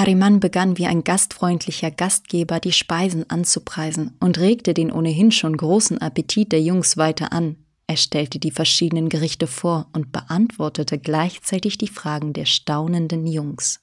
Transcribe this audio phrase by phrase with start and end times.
[0.00, 5.98] Ariman begann wie ein gastfreundlicher Gastgeber die Speisen anzupreisen und regte den ohnehin schon großen
[5.98, 7.56] Appetit der Jungs weiter an.
[7.86, 13.82] Er stellte die verschiedenen Gerichte vor und beantwortete gleichzeitig die Fragen der staunenden Jungs.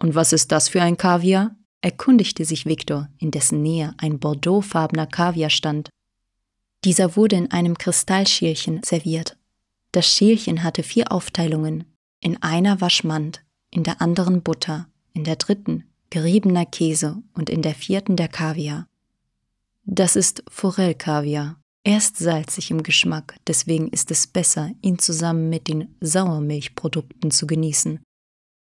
[0.00, 1.54] Und was ist das für ein Kaviar?
[1.82, 5.90] erkundigte sich Viktor, in dessen Nähe ein bordeauxfarbener Kaviar stand.
[6.82, 9.36] Dieser wurde in einem Kristallschälchen serviert.
[9.92, 11.92] Das Schälchen hatte vier Aufteilungen.
[12.20, 17.62] In einer war Schmand, in der anderen Butter, in der dritten geriebener Käse und in
[17.62, 18.86] der vierten der Kaviar.
[19.84, 21.60] Das ist Forellkaviar.
[21.82, 27.46] Er ist salzig im Geschmack, deswegen ist es besser, ihn zusammen mit den Sauermilchprodukten zu
[27.46, 28.00] genießen.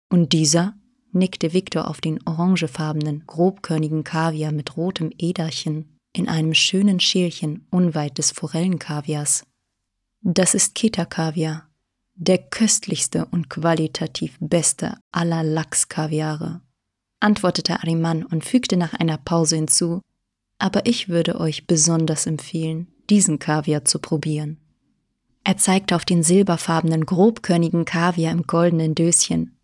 [0.10, 0.76] Und dieser?
[1.12, 8.18] nickte Viktor auf den orangefarbenen, grobkörnigen Kaviar mit rotem Äderchen in einem schönen Schälchen unweit
[8.18, 9.44] des Forellenkaviars.
[10.22, 11.69] Das ist Keta-Kaviar,
[12.20, 16.62] der köstlichste und qualitativ beste aller Lachskaviare,
[17.22, 20.02] antwortete Ariman und fügte nach einer Pause hinzu,
[20.58, 24.58] aber ich würde euch besonders empfehlen, diesen Kaviar zu probieren.
[25.46, 29.58] Er zeigte auf den silberfarbenen, grobkörnigen Kaviar im goldenen Döschen.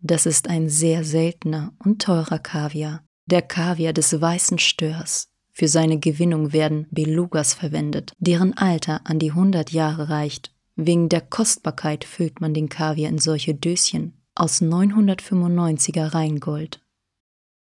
[0.00, 5.28] Das ist ein sehr seltener und teurer Kaviar, der Kaviar des weißen Störs.
[5.52, 10.51] Für seine Gewinnung werden Belugas verwendet, deren Alter an die 100 Jahre reicht.
[10.76, 16.80] Wegen der Kostbarkeit füllt man den Kaviar in solche Döschen aus 995er Reingold.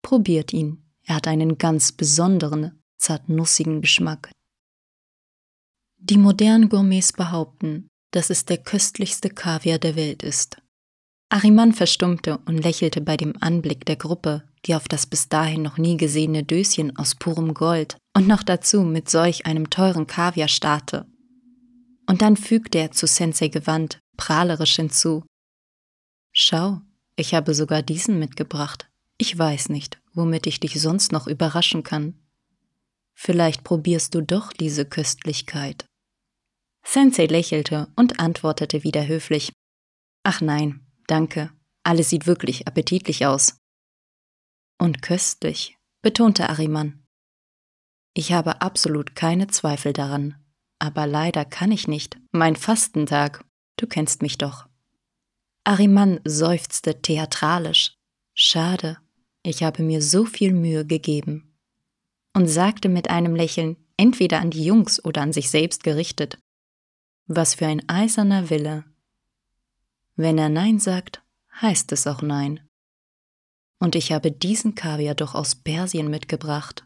[0.03, 4.31] Probiert ihn, er hat einen ganz besonderen, zartnussigen Geschmack.
[5.97, 10.57] Die modernen Gourmets behaupten, dass es der köstlichste Kaviar der Welt ist.
[11.29, 15.77] Ariman verstummte und lächelte bei dem Anblick der Gruppe, die auf das bis dahin noch
[15.77, 21.07] nie gesehene Döschen aus purem Gold und noch dazu mit solch einem teuren Kaviar starrte.
[22.05, 25.23] Und dann fügte er zu Sensei gewandt, prahlerisch hinzu.
[26.31, 26.81] Schau,
[27.15, 28.89] ich habe sogar diesen mitgebracht.
[29.17, 32.19] Ich weiß nicht, womit ich dich sonst noch überraschen kann.
[33.13, 35.85] Vielleicht probierst du doch diese Köstlichkeit.
[36.85, 39.53] Sensei lächelte und antwortete wieder höflich.
[40.23, 41.51] Ach nein, Danke,
[41.83, 43.57] alles sieht wirklich appetitlich aus.
[44.79, 47.05] Und köstlich, betonte Ariman.
[48.13, 50.42] Ich habe absolut keine Zweifel daran,
[50.83, 52.19] aber leider kann ich nicht.
[52.33, 53.45] Mein Fastentag,
[53.77, 54.67] du kennst mich doch.
[55.63, 57.95] Ariman seufzte theatralisch.
[58.33, 58.97] Schade,
[59.43, 61.55] ich habe mir so viel Mühe gegeben.
[62.33, 66.37] Und sagte mit einem Lächeln, entweder an die Jungs oder an sich selbst gerichtet.
[67.27, 68.83] Was für ein eiserner Wille,
[70.17, 71.23] wenn er Nein sagt,
[71.61, 72.59] heißt es auch Nein.
[73.79, 76.85] Und ich habe diesen Kaviar doch aus Persien mitgebracht.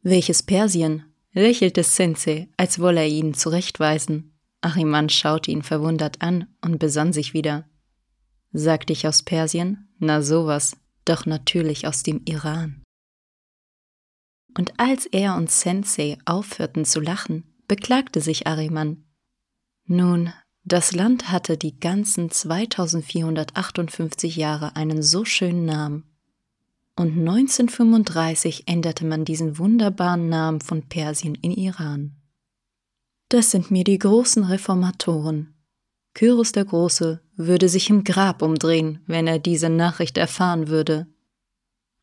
[0.00, 1.12] Welches Persien?
[1.36, 4.32] Lächelte Sensei, als wolle er ihn zurechtweisen.
[4.62, 7.68] Ariman schaute ihn verwundert an und besann sich wieder.
[8.52, 9.88] Sagte ich aus Persien?
[9.98, 12.82] Na sowas, doch natürlich aus dem Iran.
[14.56, 19.04] Und als er und Sensei aufhörten zu lachen, beklagte sich Ariman.
[19.84, 20.32] Nun,
[20.64, 26.15] das Land hatte die ganzen 2458 Jahre einen so schönen Namen.
[26.96, 32.16] Und 1935 änderte man diesen wunderbaren Namen von Persien in Iran.
[33.28, 35.54] Das sind mir die großen Reformatoren.
[36.14, 41.06] Kyros der Große würde sich im Grab umdrehen, wenn er diese Nachricht erfahren würde.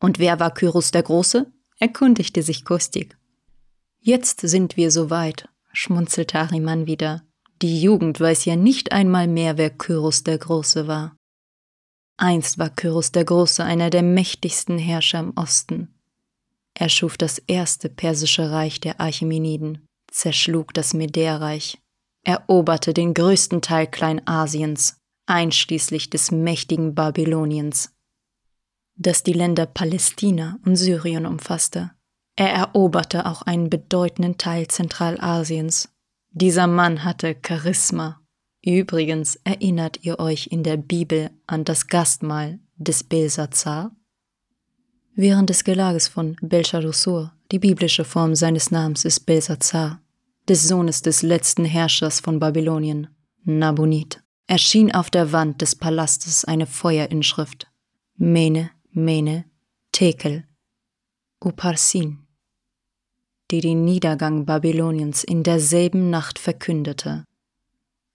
[0.00, 1.50] Und wer war Kyros der Große?
[1.80, 3.18] erkundigte sich Kostik.
[3.98, 7.24] Jetzt sind wir soweit, schmunzelte Ariman wieder.
[7.62, 11.16] Die Jugend weiß ja nicht einmal mehr, wer Kyros der Große war.
[12.16, 15.94] Einst war Kyros der Große einer der mächtigsten Herrscher im Osten.
[16.74, 21.78] Er schuf das erste persische Reich der Achämeniden, zerschlug das Medärreich,
[22.24, 27.94] eroberte den größten Teil Kleinasiens, einschließlich des mächtigen Babyloniens,
[28.96, 31.92] das die Länder Palästina und Syrien umfasste.
[32.36, 35.94] Er eroberte auch einen bedeutenden Teil Zentralasiens
[36.36, 38.20] dieser Mann hatte Charisma.
[38.64, 43.94] Übrigens erinnert ihr euch in der Bibel an das Gastmahl des Belsazar?
[45.14, 50.00] Während des Gelages von Belshazzar, die biblische Form seines Namens ist Belsazar,
[50.48, 53.08] des Sohnes des letzten Herrschers von Babylonien,
[53.44, 57.66] Nabonid, erschien auf der Wand des Palastes eine Feuerinschrift.
[58.16, 59.44] Mene, Mene,
[59.92, 60.44] Tekel,
[61.40, 62.24] Uparsin
[63.50, 67.24] die den Niedergang Babyloniens in derselben Nacht verkündete.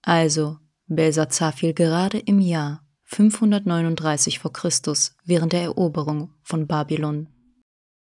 [0.01, 0.57] Also,
[0.87, 4.49] Belsazar fiel gerade im Jahr 539 v.
[4.49, 4.69] Chr.
[5.25, 7.27] während der Eroberung von Babylon.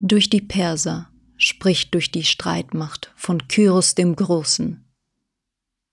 [0.00, 4.84] Durch die Perser, sprich durch die Streitmacht von Kyros dem Großen.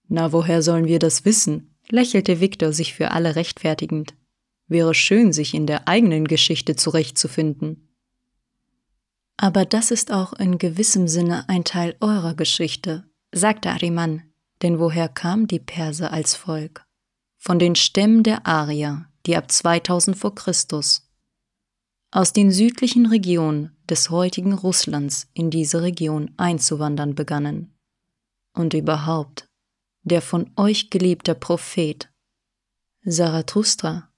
[0.07, 1.75] Na, woher sollen wir das wissen?
[1.89, 4.15] lächelte Viktor sich für alle rechtfertigend.
[4.67, 7.95] Wäre schön, sich in der eigenen Geschichte zurechtzufinden.
[9.37, 14.23] Aber das ist auch in gewissem Sinne ein Teil eurer Geschichte, sagte Ariman,
[14.61, 16.85] denn woher kam die Perser als Volk?
[17.37, 21.05] Von den Stämmen der Arier, die ab 2000 vor Christus
[22.15, 27.77] aus den südlichen Regionen des heutigen Russlands in diese Region einzuwandern begannen.
[28.53, 29.49] Und überhaupt,
[30.03, 32.09] der von euch geliebte Prophet
[33.05, 34.09] Zarathustra,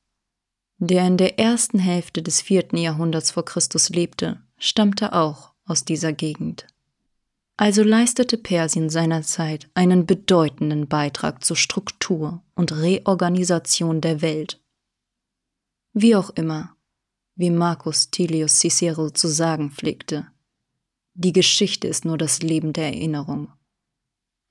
[0.77, 6.13] der in der ersten Hälfte des vierten Jahrhunderts vor Christus lebte, stammte auch aus dieser
[6.13, 6.67] Gegend.
[7.59, 14.61] Also leistete Persien seinerzeit einen bedeutenden Beitrag zur Struktur und Reorganisation der Welt.
[15.93, 16.75] Wie auch immer,
[17.35, 20.27] wie Marcus Tilius Cicero zu sagen pflegte,
[21.15, 23.51] die Geschichte ist nur das Leben der Erinnerung.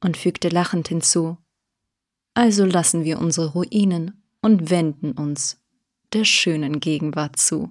[0.03, 1.39] Und fügte lachend hinzu,
[2.35, 5.63] also lassen wir unsere Ruinen und wenden uns
[6.13, 7.71] der schönen Gegenwart zu.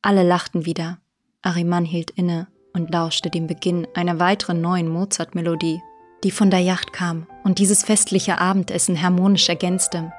[0.00, 1.00] Alle lachten wieder,
[1.42, 5.80] Ariman hielt inne und lauschte dem Beginn einer weiteren neuen Mozart-Melodie,
[6.24, 10.12] die von der Yacht kam und dieses festliche Abendessen harmonisch ergänzte.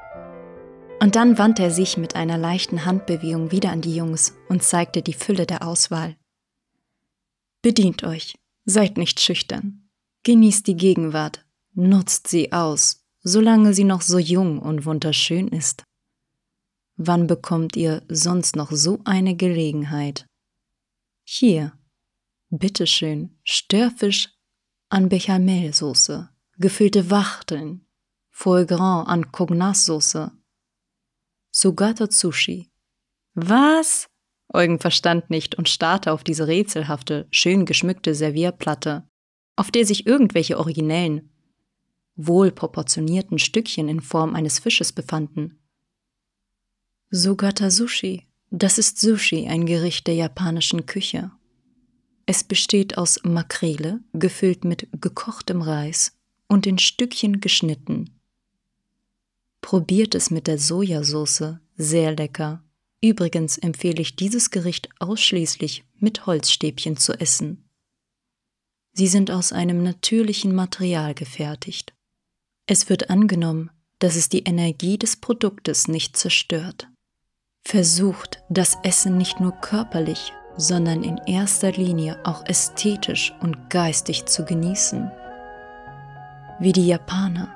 [1.02, 5.02] Und dann wandte er sich mit einer leichten Handbewegung wieder an die Jungs und zeigte
[5.02, 6.16] die Fülle der Auswahl.
[7.62, 8.36] Bedient euch,
[8.66, 9.90] seid nicht schüchtern,
[10.24, 15.84] genießt die Gegenwart, nutzt sie aus, solange sie noch so jung und wunderschön ist.
[16.96, 20.26] Wann bekommt ihr sonst noch so eine Gelegenheit?
[21.24, 21.74] Hier,
[22.50, 24.30] bitteschön, Störfisch
[24.90, 27.86] an Bechamelsoße, gefüllte Wachteln,
[28.30, 30.32] Foie Gras an Cognac-Soße,
[31.52, 32.72] Sugata Sushi.
[33.34, 34.08] Was?
[34.52, 39.08] Eugen verstand nicht und starrte auf diese rätselhafte, schön geschmückte Servierplatte,
[39.56, 41.30] auf der sich irgendwelche originellen,
[42.16, 45.60] wohlproportionierten Stückchen in Form eines Fisches befanden.
[47.12, 51.32] Sugata Sushi, das ist Sushi, ein Gericht der japanischen Küche.
[52.32, 56.16] Es besteht aus Makrele, gefüllt mit gekochtem Reis
[56.48, 58.12] und in Stückchen geschnitten.
[59.62, 62.64] Probiert es mit der Sojasauce, sehr lecker.
[63.02, 67.68] Übrigens empfehle ich dieses Gericht ausschließlich mit Holzstäbchen zu essen.
[68.94, 71.96] Sie sind aus einem natürlichen Material gefertigt.
[72.68, 76.90] Es wird angenommen, dass es die Energie des Produktes nicht zerstört.
[77.66, 84.46] Versucht, das Essen nicht nur körperlich, sondern in erster Linie auch ästhetisch und geistig zu
[84.46, 85.10] genießen.
[86.60, 87.48] Wie die Japaner.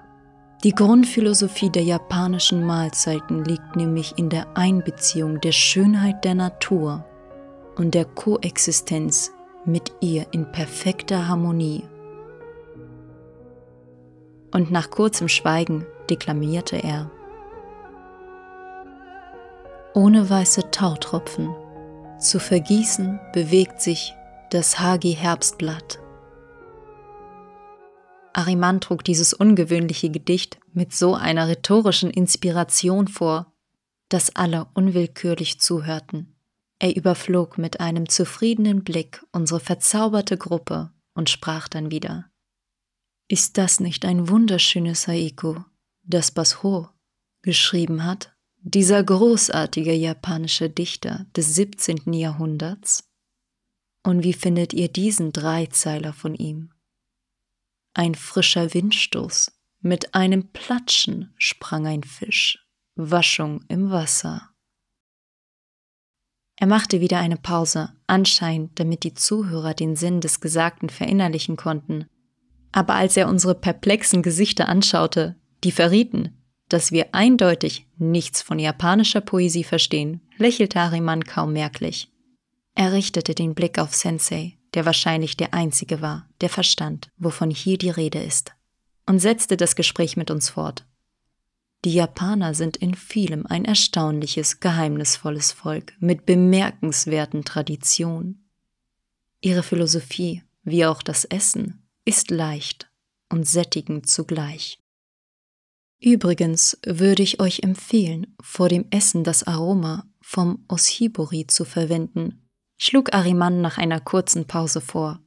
[0.64, 7.04] Die Grundphilosophie der japanischen Mahlzeiten liegt nämlich in der Einbeziehung der Schönheit der Natur
[7.76, 9.32] und der Koexistenz
[9.66, 11.84] mit ihr in perfekter Harmonie.
[14.54, 17.12] Und nach kurzem Schweigen deklamierte er
[19.94, 21.54] ohne weiße Tautropfen.
[22.24, 24.16] Zu vergießen bewegt sich
[24.50, 26.00] das Hagi-Herbstblatt.
[28.32, 33.54] Ariman trug dieses ungewöhnliche Gedicht mit so einer rhetorischen Inspiration vor,
[34.08, 36.34] dass alle unwillkürlich zuhörten.
[36.80, 42.32] Er überflog mit einem zufriedenen Blick unsere verzauberte Gruppe und sprach dann wieder.
[43.28, 45.56] Ist das nicht ein wunderschönes Haiku,
[46.04, 46.88] das Basho
[47.42, 48.33] geschrieben hat?
[48.66, 52.14] Dieser großartige japanische Dichter des 17.
[52.14, 53.10] Jahrhunderts?
[54.04, 56.72] Und wie findet ihr diesen Dreizeiler von ihm?
[57.94, 59.52] Ein frischer Windstoß,
[59.82, 62.66] mit einem Platschen sprang ein Fisch,
[62.96, 64.50] Waschung im Wasser.
[66.56, 72.06] Er machte wieder eine Pause, anscheinend damit die Zuhörer den Sinn des Gesagten verinnerlichen konnten.
[72.72, 79.22] Aber als er unsere perplexen Gesichter anschaute, die verrieten, dass wir eindeutig nichts von japanischer
[79.22, 82.10] Poesie verstehen, lächelte Hariman kaum merklich.
[82.76, 87.78] Er richtete den Blick auf Sensei, der wahrscheinlich der Einzige war, der verstand, wovon hier
[87.78, 88.52] die Rede ist,
[89.06, 90.86] und setzte das Gespräch mit uns fort.
[91.86, 98.50] Die Japaner sind in vielem ein erstaunliches, geheimnisvolles Volk mit bemerkenswerten Traditionen.
[99.42, 102.90] Ihre Philosophie, wie auch das Essen, ist leicht
[103.30, 104.80] und sättigend zugleich.
[106.04, 112.42] Übrigens würde ich euch empfehlen, vor dem Essen das Aroma vom Oshibori zu verwenden,
[112.76, 115.22] schlug Ariman nach einer kurzen Pause vor.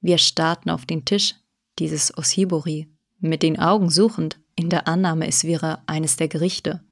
[0.00, 1.36] Wir starrten auf den Tisch,
[1.78, 2.88] dieses Oshibori,
[3.20, 6.82] mit den Augen suchend, in der Annahme, es wäre eines der Gerichte.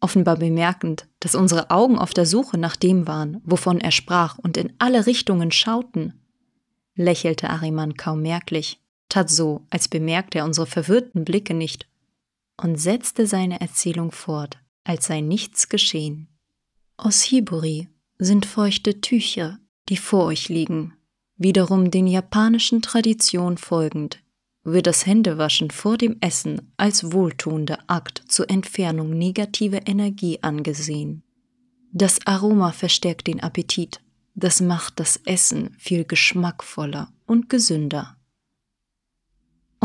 [0.00, 4.56] Offenbar bemerkend, dass unsere Augen auf der Suche nach dem waren, wovon er sprach und
[4.56, 6.14] in alle Richtungen schauten,
[6.94, 8.80] lächelte Ariman kaum merklich,
[9.10, 11.86] tat so, als bemerkte er unsere verwirrten Blicke nicht
[12.62, 16.28] und setzte seine Erzählung fort, als sei nichts geschehen.
[16.96, 19.58] Oshiburi sind feuchte Tücher,
[19.88, 20.94] die vor euch liegen.
[21.36, 24.22] Wiederum den japanischen Traditionen folgend
[24.64, 31.22] wird das Händewaschen vor dem Essen als wohltuender Akt zur Entfernung negativer Energie angesehen.
[31.92, 34.00] Das Aroma verstärkt den Appetit,
[34.34, 38.15] das macht das Essen viel geschmackvoller und gesünder.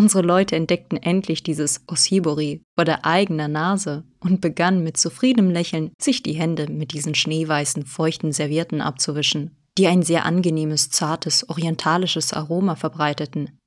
[0.01, 5.91] Unsere Leute entdeckten endlich dieses Oshibori vor der eigenen Nase und begannen mit zufriedenem Lächeln,
[6.01, 12.33] sich die Hände mit diesen schneeweißen, feuchten Servietten abzuwischen, die ein sehr angenehmes, zartes, orientalisches
[12.33, 13.59] Aroma verbreiteten.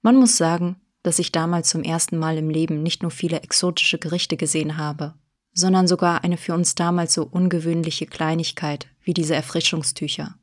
[0.00, 3.98] Man muss sagen, dass ich damals zum ersten Mal im Leben nicht nur viele exotische
[3.98, 5.14] Gerichte gesehen habe,
[5.54, 10.36] sondern sogar eine für uns damals so ungewöhnliche Kleinigkeit wie diese Erfrischungstücher.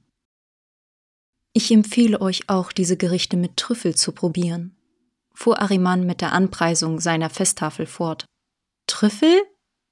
[1.54, 4.76] Ich empfehle euch auch, diese Gerichte mit Trüffel zu probieren,
[5.38, 8.25] fuhr Ariman mit der Anpreisung seiner Festtafel fort.
[8.88, 9.44] Trüffel?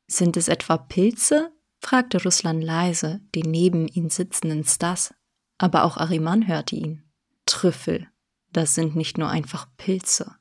[0.08, 1.52] Sind es etwa Pilze?
[1.80, 5.14] fragte Russland leise den neben ihm sitzenden Stas,
[5.60, 7.04] aber auch Ariman hörte ihn.
[7.46, 8.10] Trüffel,
[8.54, 10.36] das sind nicht nur einfach Pilze,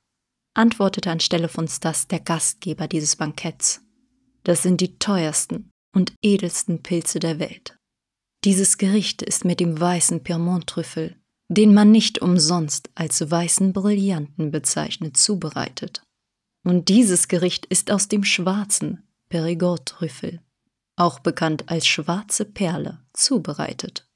[0.54, 3.82] antwortete anstelle von Stas der Gastgeber dieses Banketts.
[4.42, 7.76] Das sind die teuersten und edelsten Pilze der Welt.
[8.44, 15.16] Dieses Gericht ist mit dem weißen Pyrmont-Trüffel, den man nicht umsonst als weißen Brillanten bezeichnet,
[15.16, 16.02] zubereitet.
[16.64, 20.40] Und dieses Gericht ist aus dem schwarzen Perigord-Trüffel,
[20.96, 24.08] auch bekannt als schwarze Perle, zubereitet.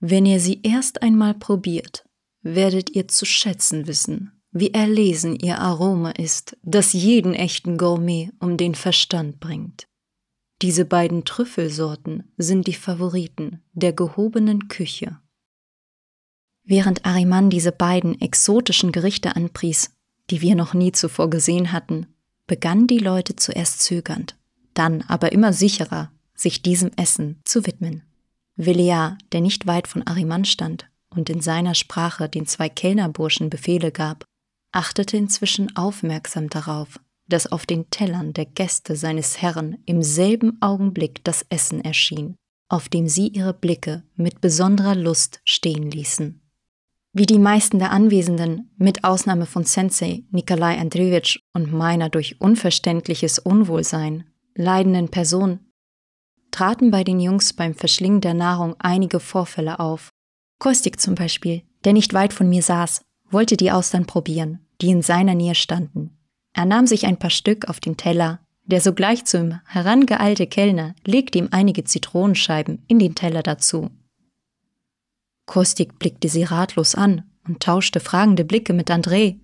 [0.00, 2.04] Wenn ihr sie erst einmal probiert,
[2.42, 8.56] werdet ihr zu schätzen wissen, wie erlesen ihr Aroma ist, das jeden echten Gourmet um
[8.56, 9.86] den Verstand bringt.
[10.60, 15.18] Diese beiden Trüffelsorten sind die Favoriten der gehobenen Küche.
[16.64, 19.90] Während Ariman diese beiden exotischen Gerichte anpries,
[20.30, 22.06] die wir noch nie zuvor gesehen hatten,
[22.46, 24.36] begannen die Leute zuerst zögernd,
[24.74, 28.02] dann aber immer sicherer, sich diesem Essen zu widmen.
[28.56, 33.90] Villiard, der nicht weit von Ariman stand und in seiner Sprache den zwei Kellnerburschen Befehle
[33.90, 34.24] gab,
[34.72, 41.24] achtete inzwischen aufmerksam darauf, dass auf den Tellern der Gäste seines Herrn im selben Augenblick
[41.24, 42.36] das Essen erschien,
[42.68, 46.41] auf dem sie ihre Blicke mit besonderer Lust stehen ließen.
[47.14, 53.38] Wie die meisten der Anwesenden, mit Ausnahme von Sensei Nikolai Andrejewitsch und meiner durch unverständliches
[53.38, 55.60] Unwohlsein leidenden Person,
[56.50, 60.08] traten bei den Jungs beim Verschlingen der Nahrung einige Vorfälle auf.
[60.58, 65.02] Kostik zum Beispiel, der nicht weit von mir saß, wollte die Austern probieren, die in
[65.02, 66.16] seiner Nähe standen.
[66.54, 71.38] Er nahm sich ein paar Stück auf den Teller, der sogleich zum herangeeilte Kellner legte
[71.38, 73.90] ihm einige Zitronenscheiben in den Teller dazu.
[75.46, 79.38] Kostik blickte sie ratlos an und tauschte fragende Blicke mit André.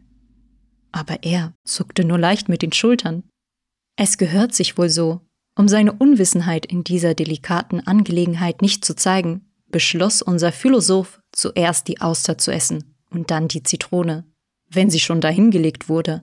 [0.92, 3.24] Aber er zuckte nur leicht mit den Schultern.
[3.96, 5.20] Es gehört sich wohl so,
[5.56, 12.00] um seine Unwissenheit in dieser delikaten Angelegenheit nicht zu zeigen, beschloss unser Philosoph zuerst die
[12.00, 14.24] Auster zu essen und dann die Zitrone,
[14.70, 16.22] wenn sie schon dahingelegt wurde.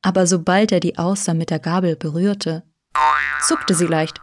[0.00, 2.62] Aber sobald er die Auster mit der Gabel berührte,
[3.46, 4.20] zuckte sie leicht.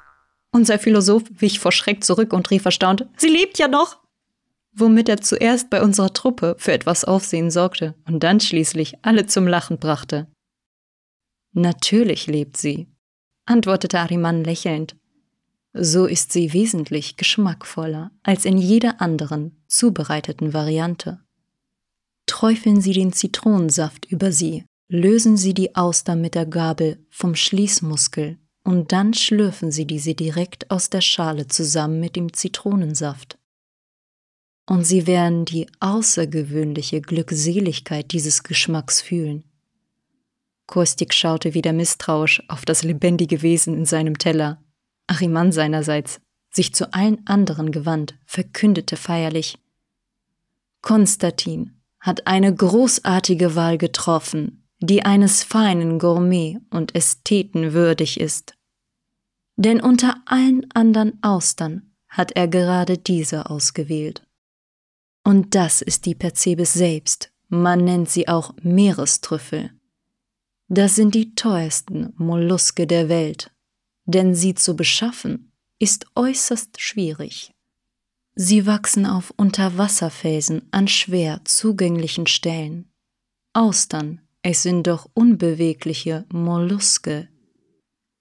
[0.52, 3.98] Unser Philosoph wich vor Schreck zurück und rief erstaunt, Sie lebt ja noch!
[4.72, 9.48] Womit er zuerst bei unserer Truppe für etwas Aufsehen sorgte und dann schließlich alle zum
[9.48, 10.28] Lachen brachte.
[11.54, 12.88] Natürlich lebt sie,
[13.46, 14.96] antwortete Ariman lächelnd.
[15.74, 21.20] So ist sie wesentlich geschmackvoller als in jeder anderen zubereiteten Variante.
[22.28, 28.38] Träufeln Sie den Zitronensaft über sie, lösen Sie die Auster mit der Gabel vom Schließmuskel
[28.64, 33.39] und dann schlürfen Sie diese direkt aus der Schale zusammen mit dem Zitronensaft.
[34.70, 39.44] Und Sie werden die außergewöhnliche Glückseligkeit dieses Geschmacks fühlen.
[40.68, 44.64] Kostik schaute wieder misstrauisch auf das lebendige Wesen in seinem Teller.
[45.08, 46.22] Ariman seinerseits,
[46.52, 49.58] sich zu allen anderen gewandt, verkündete feierlich
[50.84, 58.54] Konstantin, hat eine großartige Wahl getroffen, die eines feinen Gourmet und Ästheten würdig ist.
[59.56, 64.29] Denn unter allen anderen Austern hat er gerade diese ausgewählt.
[65.24, 69.72] Und das ist die Perzebes selbst, man nennt sie auch Meerestrüffel.
[70.68, 73.52] Das sind die teuersten Molluske der Welt,
[74.06, 77.54] denn sie zu beschaffen ist äußerst schwierig.
[78.36, 82.92] Sie wachsen auf Unterwasserfelsen an schwer zugänglichen Stellen.
[83.54, 87.30] Austern, es sind doch unbewegliche Molluske.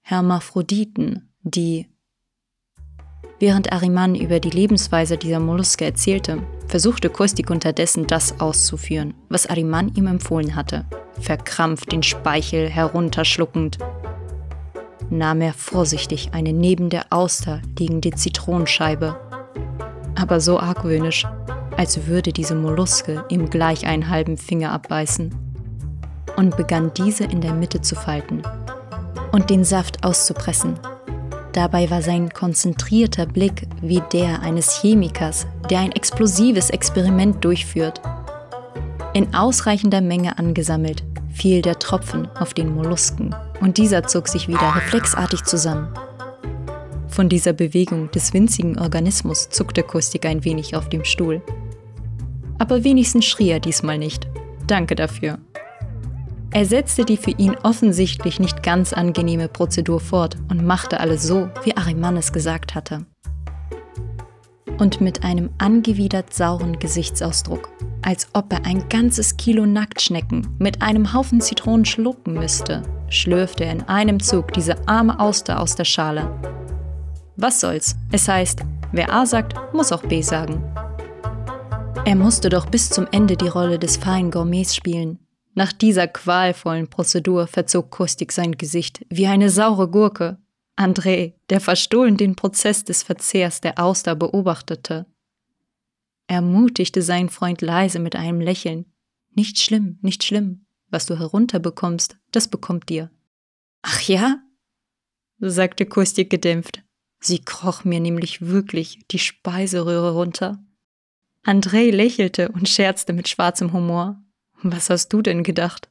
[0.01, 1.87] Hermaphroditen, die
[3.39, 9.93] Während Ariman über die Lebensweise dieser Molluske erzählte, versuchte Kostik unterdessen das auszuführen, was Ariman
[9.95, 10.85] ihm empfohlen hatte,
[11.21, 13.79] verkrampft den Speichel herunterschluckend.
[15.11, 19.19] nahm er vorsichtig eine neben der Auster liegende Zitronenscheibe.
[20.15, 21.27] Aber so argwöhnisch,
[21.79, 25.35] als würde diese Molluske ihm gleich einen halben Finger abbeißen.
[26.37, 28.43] Und begann diese in der Mitte zu falten
[29.33, 30.79] und den Saft auszupressen.
[31.53, 38.01] Dabei war sein konzentrierter Blick wie der eines Chemikers, der ein explosives Experiment durchführt.
[39.15, 41.03] In ausreichender Menge angesammelt,
[41.33, 45.89] fiel der Tropfen auf den Mollusken und dieser zog sich wieder reflexartig zusammen.
[47.09, 51.43] Von dieser Bewegung des winzigen Organismus zuckte Kustik ein wenig auf dem Stuhl.
[52.59, 54.29] Aber wenigstens schrie er diesmal nicht.
[54.67, 55.39] Danke dafür.
[56.51, 61.51] Er setzte die für ihn offensichtlich nicht ganz angenehme Prozedur fort und machte alles so,
[61.65, 63.05] wie Arimanes gesagt hatte.
[64.79, 67.69] Und mit einem angewidert sauren Gesichtsausdruck,
[68.01, 73.73] als ob er ein ganzes Kilo Nacktschnecken mit einem Haufen Zitronen schlucken müsste, schlürfte er
[73.73, 76.31] in einem Zug diese arme Auster aus der Schale.
[77.37, 77.97] Was soll's?
[78.11, 78.61] Es heißt,
[78.93, 80.63] wer A sagt, muss auch B sagen.
[82.05, 85.19] Er musste doch bis zum Ende die Rolle des feinen Gourmets spielen,
[85.59, 90.39] nach dieser qualvollen Prozedur verzog Kustik sein Gesicht wie eine saure Gurke.
[90.77, 95.07] André, der verstohlen den Prozess des Verzehrs der Auster beobachtete,
[96.29, 98.87] ermutigte seinen Freund leise mit einem Lächeln.
[99.35, 100.65] Nicht schlimm, nicht schlimm.
[100.91, 103.11] Was du herunterbekommst, das bekommt dir.
[103.83, 104.37] Ach ja?
[105.41, 106.85] sagte Kustik gedämpft.
[107.19, 110.65] Sie kroch mir nämlich wirklich die Speiseröhre runter.
[111.45, 114.23] André lächelte und scherzte mit schwarzem Humor.
[114.63, 115.89] Was hast du denn gedacht?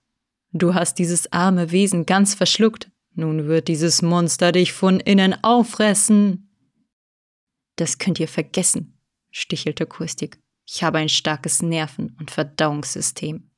[0.52, 2.90] Du hast dieses arme Wesen ganz verschluckt.
[3.14, 6.50] Nun wird dieses Monster dich von innen auffressen.
[7.76, 9.00] Das könnt ihr vergessen,
[9.32, 10.40] stichelte Kustik.
[10.66, 13.50] Ich habe ein starkes Nerven- und Verdauungssystem.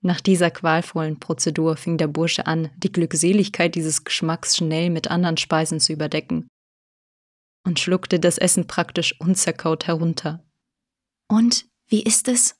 [0.00, 5.36] Nach dieser qualvollen Prozedur fing der Bursche an, die Glückseligkeit dieses Geschmacks schnell mit anderen
[5.36, 6.48] Speisen zu überdecken
[7.64, 10.44] und schluckte das Essen praktisch unzerkaut herunter.
[11.28, 12.56] Und wie ist es?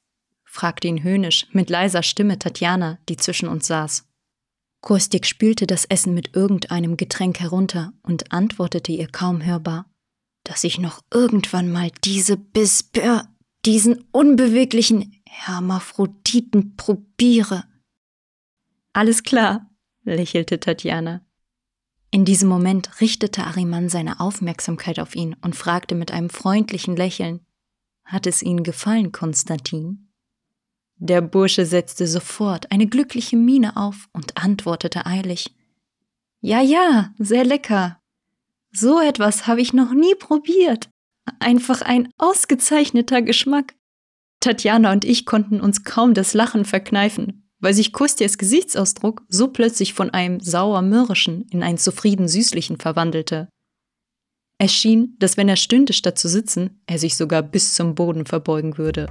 [0.50, 4.06] Fragte ihn höhnisch mit leiser Stimme Tatjana, die zwischen uns saß.
[4.80, 9.86] Kostik spülte das Essen mit irgendeinem Getränk herunter und antwortete ihr kaum hörbar,
[10.44, 13.28] dass ich noch irgendwann mal diese Bisbör,
[13.64, 17.64] diesen unbeweglichen Hermaphroditen probiere.
[18.92, 19.70] Alles klar,
[20.04, 21.20] lächelte Tatjana.
[22.10, 27.40] In diesem Moment richtete Ariman seine Aufmerksamkeit auf ihn und fragte mit einem freundlichen Lächeln,
[28.04, 30.07] hat es Ihnen gefallen, Konstantin?
[31.00, 35.54] Der Bursche setzte sofort eine glückliche Miene auf und antwortete eilig
[36.40, 38.00] Ja, ja, sehr lecker.
[38.72, 40.90] So etwas habe ich noch nie probiert.
[41.38, 43.74] Einfach ein ausgezeichneter Geschmack.
[44.40, 49.94] Tatjana und ich konnten uns kaum das Lachen verkneifen, weil sich Kostjas Gesichtsausdruck so plötzlich
[49.94, 53.48] von einem sauer-mürrischen in einen zufrieden-süßlichen verwandelte.
[54.58, 58.26] Es schien, dass wenn er stünde statt zu sitzen, er sich sogar bis zum Boden
[58.26, 59.08] verbeugen würde.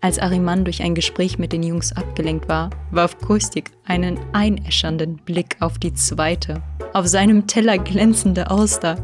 [0.00, 5.56] Als Ariman durch ein Gespräch mit den Jungs abgelenkt war, warf Kustik einen einäschernden Blick
[5.58, 8.96] auf die zweite, auf seinem Teller glänzende Auster.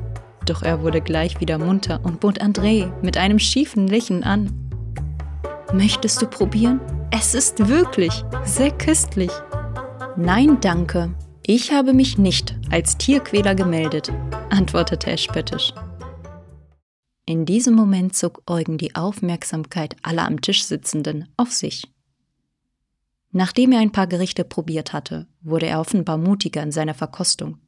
[0.47, 4.53] Doch er wurde gleich wieder munter und bot André mit einem schiefen Lächeln an.
[5.73, 6.81] Möchtest du probieren?
[7.11, 9.33] Es ist wirklich sehr köstlich.
[10.17, 11.13] Nein, danke.
[11.45, 14.13] Ich habe mich nicht als Tierquäler gemeldet,
[14.51, 15.75] antwortete er spöttisch.
[17.27, 21.91] In diesem Moment zog Eugen die Aufmerksamkeit aller am Tisch Sitzenden auf sich.
[23.33, 27.59] Nachdem er ein paar Gerichte probiert hatte, wurde er offenbar mutiger in seiner Verkostung.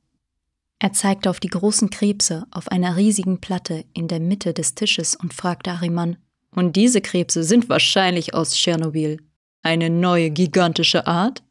[0.79, 5.17] Er zeigte auf die großen Krebse auf einer riesigen Platte in der Mitte des Tisches
[5.17, 6.19] und fragte Ariman,
[6.51, 9.19] und diese Krebse sind wahrscheinlich aus Tschernobyl.
[9.63, 11.43] Eine neue gigantische Art?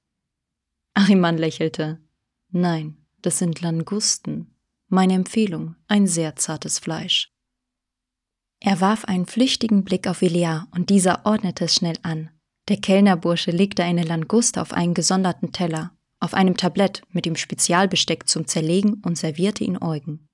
[0.93, 1.99] Ariman lächelte.
[2.51, 4.55] Nein, das sind Langusten.
[4.87, 7.34] Meine Empfehlung, ein sehr zartes Fleisch.
[8.67, 12.31] Er warf einen flüchtigen Blick auf Elia und dieser ordnete es schnell an.
[12.67, 18.27] Der Kellnerbursche legte eine Languste auf einen gesonderten Teller, auf einem Tablett mit dem Spezialbesteck
[18.27, 20.27] zum Zerlegen und servierte ihn Eugen.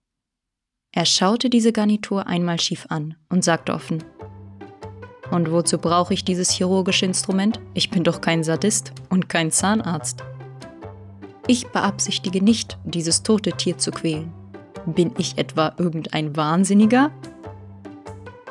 [0.94, 4.02] Er schaute diese Garnitur einmal schief an und sagte offen,
[5.30, 7.60] und wozu brauche ich dieses chirurgische Instrument?
[7.74, 10.24] Ich bin doch kein Sadist und kein Zahnarzt.
[11.48, 14.32] Ich beabsichtige nicht, dieses tote Tier zu quälen.
[14.86, 17.12] Bin ich etwa irgendein Wahnsinniger?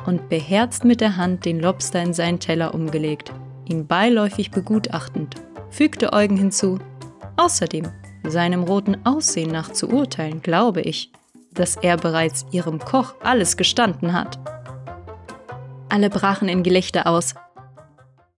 [0.05, 3.31] Und beherzt mit der Hand den Lobster in seinen Teller umgelegt,
[3.65, 5.35] ihn beiläufig begutachtend,
[5.69, 6.79] fügte Eugen hinzu.
[7.37, 7.87] Außerdem,
[8.27, 11.11] seinem roten Aussehen nach zu urteilen, glaube ich,
[11.53, 14.39] dass er bereits ihrem Koch alles gestanden hat.
[15.89, 17.35] Alle brachen in Gelächter aus.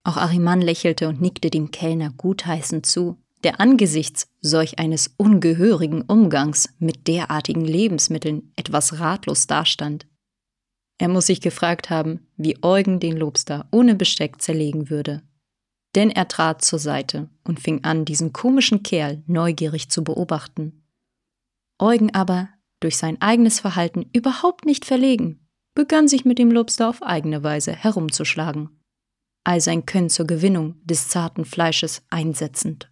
[0.02, 6.68] Auch Ariman lächelte und nickte dem Kellner gutheißend zu, der angesichts solch eines ungehörigen Umgangs
[6.78, 10.06] mit derartigen Lebensmitteln etwas ratlos dastand.
[10.98, 15.22] Er muss sich gefragt haben, wie Eugen den Lobster ohne Besteck zerlegen würde.
[15.94, 20.84] Denn er trat zur Seite und fing an, diesen komischen Kerl neugierig zu beobachten.
[21.78, 22.48] Eugen aber,
[22.80, 27.72] durch sein eigenes Verhalten überhaupt nicht verlegen, begann sich mit dem Lobster auf eigene Weise
[27.72, 28.80] herumzuschlagen,
[29.44, 32.90] all sein Können zur Gewinnung des zarten Fleisches einsetzend.